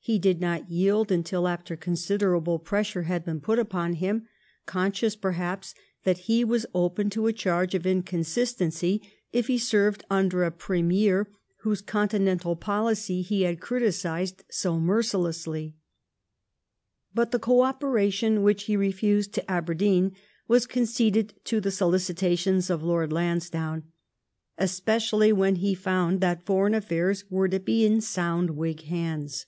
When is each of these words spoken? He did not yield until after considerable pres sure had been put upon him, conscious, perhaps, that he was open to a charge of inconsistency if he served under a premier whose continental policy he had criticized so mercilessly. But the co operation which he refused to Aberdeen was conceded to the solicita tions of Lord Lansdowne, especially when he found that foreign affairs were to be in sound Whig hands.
He 0.00 0.18
did 0.18 0.40
not 0.40 0.70
yield 0.70 1.12
until 1.12 1.46
after 1.46 1.76
considerable 1.76 2.58
pres 2.58 2.86
sure 2.86 3.02
had 3.02 3.26
been 3.26 3.42
put 3.42 3.58
upon 3.58 3.92
him, 3.92 4.26
conscious, 4.64 5.14
perhaps, 5.14 5.74
that 6.04 6.16
he 6.30 6.42
was 6.44 6.64
open 6.74 7.10
to 7.10 7.26
a 7.26 7.32
charge 7.34 7.74
of 7.74 7.84
inconsistency 7.86 9.02
if 9.34 9.48
he 9.48 9.58
served 9.58 10.06
under 10.08 10.44
a 10.44 10.50
premier 10.50 11.28
whose 11.58 11.82
continental 11.82 12.56
policy 12.56 13.20
he 13.20 13.42
had 13.42 13.60
criticized 13.60 14.44
so 14.50 14.80
mercilessly. 14.80 15.76
But 17.12 17.30
the 17.30 17.38
co 17.38 17.60
operation 17.60 18.42
which 18.42 18.62
he 18.62 18.78
refused 18.78 19.34
to 19.34 19.50
Aberdeen 19.50 20.16
was 20.46 20.64
conceded 20.66 21.34
to 21.44 21.60
the 21.60 21.70
solicita 21.70 22.34
tions 22.38 22.70
of 22.70 22.82
Lord 22.82 23.12
Lansdowne, 23.12 23.82
especially 24.56 25.34
when 25.34 25.56
he 25.56 25.74
found 25.74 26.22
that 26.22 26.46
foreign 26.46 26.72
affairs 26.74 27.26
were 27.28 27.48
to 27.50 27.60
be 27.60 27.84
in 27.84 28.00
sound 28.00 28.56
Whig 28.56 28.84
hands. 28.84 29.44